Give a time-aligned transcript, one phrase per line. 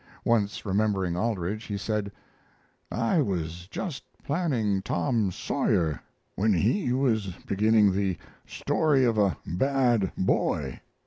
[0.25, 2.11] Once, remembering Aldrich, he said:
[2.91, 6.01] "I was just planning Tom Sawyer
[6.35, 8.17] when he was beginning the
[8.47, 10.81] 'Story of a Bad Boy'.